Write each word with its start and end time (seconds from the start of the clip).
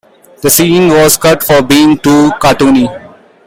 The 0.41 0.49
scene 0.49 0.89
was 0.89 1.15
cut 1.15 1.43
for 1.43 1.61
being 1.61 1.95
too 1.99 2.31
cartoony. 2.41 2.89